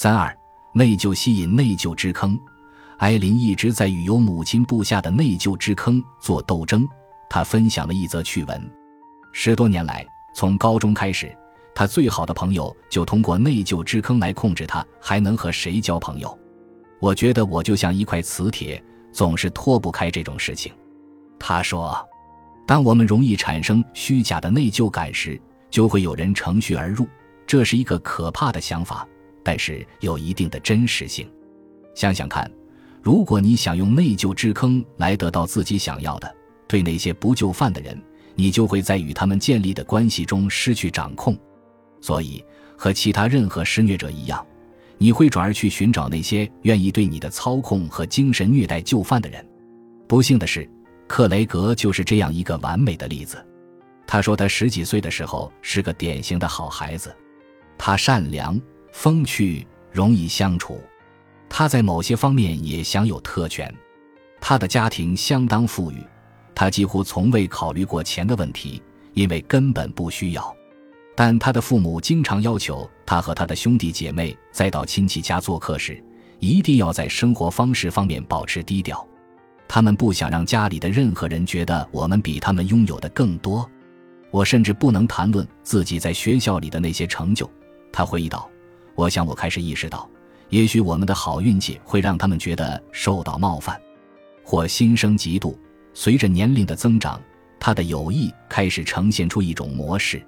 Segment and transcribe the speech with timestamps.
[0.00, 0.32] 三二，
[0.72, 2.38] 内疚吸引内疚之坑。
[2.98, 6.86] 艾琳一直在与由母亲布下的内疚之坑做斗争。
[7.28, 8.70] 她分享了一则趣闻：
[9.32, 10.06] 十多年来，
[10.36, 11.36] 从高中开始，
[11.74, 16.38] 她最好的朋友就通过内疚之坑来控制她还能和谁交朋友。
[17.00, 18.80] 我觉得我就像一块磁铁，
[19.10, 20.72] 总是脱不开这种事情。
[21.40, 22.08] 她说
[22.64, 27.04] ：“当我们容易产生虚假的内疚感时，就会有人乘虚而入。
[27.48, 29.04] 这是一个可怕的想法，
[29.48, 31.26] 但是有一定的真实性。
[31.94, 32.50] 想想看。”
[33.00, 37.98] 如果你想用内疚之坑来得到自己想要的，对那些不就范的人，
[38.34, 41.38] 你就会在与他们建立的关系中失去掌控。
[42.02, 42.44] 所以，
[42.76, 44.44] 和其他任何施虐者一样，
[44.98, 49.42] 你会转而去寻找那些愿意对你的操控和精神虐待就范的人。
[50.06, 50.68] 不幸的是，
[51.06, 53.42] 克雷格就是这样一个完美的例子。
[54.06, 57.14] 他说，他十几岁的时候是个典型的好孩子，
[57.78, 58.60] 他善良、
[58.92, 60.80] 风趣、容易相处。
[61.48, 63.72] 他在某些方面也享有特权，
[64.40, 65.96] 他的家庭相当富裕，
[66.54, 68.82] 他几乎从未考虑过钱的问题，
[69.14, 70.54] 因为根本不需要。
[71.16, 76.02] 但他的父母经常要求他和他的兄弟姐妹在到亲戚家做客时，
[76.38, 79.04] 一定要在生活方式方面保持低调。
[79.66, 83.68] 他们不想让家里的任何人觉得我们比他们拥有的更多。
[84.30, 87.50] 我甚至不能谈论自己在学校里的那些成就。
[87.92, 88.48] 他回忆道
[88.98, 90.10] ：“我想我开始意识到。”
[90.50, 93.78] 也许我们的好运气会让他们觉得受到冒犯，
[94.42, 95.54] 或心生嫉妒。
[95.92, 97.20] 随着年龄的增长，
[97.60, 100.24] 他的友谊开始呈现出一种模式。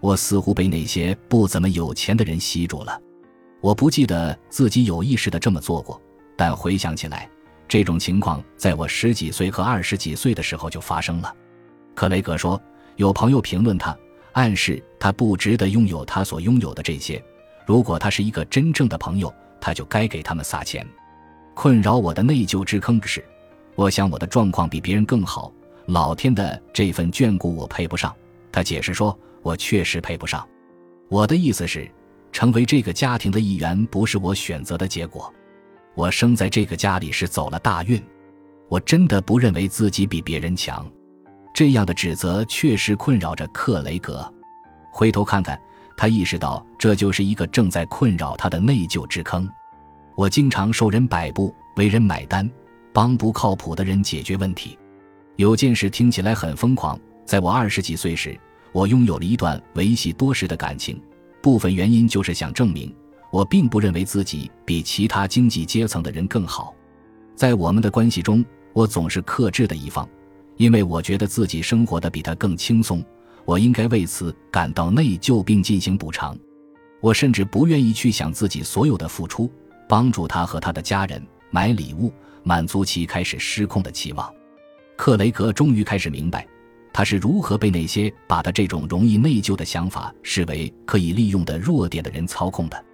[0.00, 3.00] 我似乎被那些不怎么有钱的人吸住了。
[3.60, 6.02] 我不记得自己有意识的这么做过，
[6.36, 7.30] 但回想起来，
[7.68, 11.32] 这种情况在我十几岁和二十几岁的时候就发生了。
[11.94, 12.60] 克雷格说，
[12.96, 13.96] 有朋友评论他，
[14.32, 17.22] 暗示他不值得拥有他所拥有的这些。
[17.66, 19.32] 如果他是一个真正的朋友。
[19.64, 20.84] 他就该给他们撒钱。
[21.54, 23.24] 困扰我的内疚之坑是，
[23.76, 25.52] 我想我的状况比别人更好，
[25.86, 28.12] 老天的这份眷顾我配不上。
[28.50, 30.44] 他解释说，我确实配不上。
[31.08, 31.88] 我的意思是，
[32.32, 35.32] 成为这个家庭的一员不是我选择的结果。
[35.94, 38.02] 我生在这个家里是走了大运。
[38.68, 40.90] 我真的不认为自己比别人强。
[41.54, 44.28] 这样的指责确实困扰着克雷格。
[44.90, 45.56] 回头看看。
[45.96, 49.48] 他意识到，这就是一个正在困扰他的内疚之坑。
[50.14, 52.48] 我经常受人摆布，为人买单，
[52.92, 54.78] 帮不靠谱的人解决问题。
[55.36, 56.98] 有件事听起来很疯狂。
[57.24, 58.38] 在我二十几岁时，
[58.72, 61.00] 我拥有了一段维系多时的感情。
[61.40, 62.94] 部分原因就是想证明，
[63.30, 66.74] 我并不认为自己比其他经济阶层的人更好。
[67.34, 70.06] 在我们的关系中，我总是克制的一方，
[70.56, 73.02] 因为我觉得自己生活的比他更轻松。
[73.44, 76.36] 我应该为此感到内疚并进行补偿。
[77.00, 79.50] 我甚至不愿意去想自己所有的付出，
[79.88, 81.20] 帮助他和他的家人
[81.50, 82.12] 买礼物，
[82.44, 84.32] 满足其开始失控的期望。
[84.96, 86.46] 克雷格终于开始明白，
[86.92, 92.84] 他是如何被那些把他这种容易内疚的想法视为可以利用的弱点的人操控的。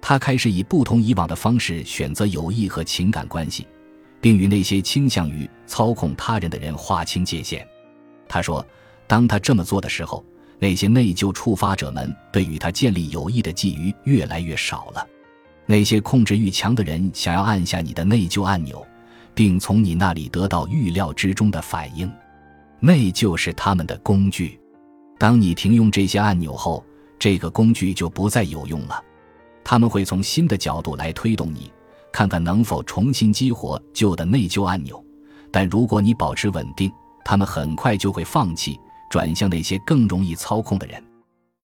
[0.00, 3.66] 他开始以不同以往的方式选择友谊和情感关系，
[4.22, 7.66] 并与那些倾向于操控他人的人划清界限。
[8.26, 8.66] 他说。
[9.10, 10.24] 当他这么做的时候，
[10.60, 15.04] 那些内疚触发者们对与他建立友谊的觊觎越来越少了。
[15.66, 18.86] 那些控制欲强的人想要按下你的内疚按钮，
[19.34, 22.08] 并从你那里得到预料之中的反应。
[22.78, 24.60] 内疚是他们的工具。
[25.18, 26.84] 当你停用这些按钮后，
[27.18, 29.02] 这个工具就不再有用了。
[29.64, 31.68] 他们会从新的角度来推动你，
[32.12, 35.04] 看看能否重新激活旧的内疚按钮。
[35.50, 36.92] 但如果你保持稳定，
[37.24, 38.78] 他们很快就会放弃。
[39.10, 41.09] 转向那些更容易操控的人。